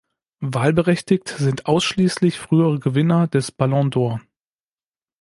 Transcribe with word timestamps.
Wahlberechtigt 0.41 1.27
sind 1.29 1.67
ausschließlich 1.67 2.39
frühere 2.39 2.79
Gewinner 2.79 3.27
des 3.27 3.51
Ballon 3.51 3.91
d’Or. 3.91 4.19